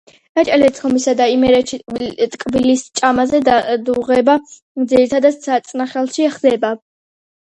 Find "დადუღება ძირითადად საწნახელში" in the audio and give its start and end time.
3.49-6.31